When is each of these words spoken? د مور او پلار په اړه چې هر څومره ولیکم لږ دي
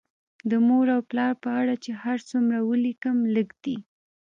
د 0.49 0.51
مور 0.67 0.85
او 0.95 1.01
پلار 1.09 1.33
په 1.43 1.49
اړه 1.61 1.73
چې 1.83 1.91
هر 2.03 2.17
څومره 2.29 2.57
ولیکم 2.69 3.17
لږ 3.35 3.47
دي 3.63 3.77